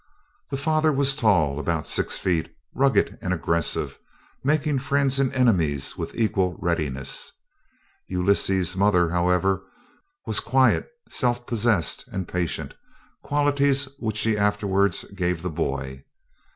The 0.49 0.57
father 0.57 0.91
was 0.91 1.15
tall, 1.15 1.59
about 1.59 1.85
six 1.85 2.17
feet, 2.17 2.51
rugged 2.73 3.19
and 3.21 3.31
aggressive, 3.31 3.99
making 4.43 4.79
friends 4.79 5.19
and 5.19 5.31
enemies 5.35 5.95
with 5.95 6.15
equal 6.15 6.57
readiness. 6.59 7.31
Ulysses' 8.07 8.75
mother, 8.75 9.11
however, 9.11 9.61
was 10.25 10.39
quiet, 10.39 10.89
self 11.07 11.45
possessed, 11.45 12.07
and 12.11 12.27
patient 12.27 12.73
qualities 13.21 13.89
which 13.99 14.17
she 14.17 14.35
afterwards 14.35 15.05
gave 15.13 15.43
the 15.43 15.51
boy. 15.51 16.03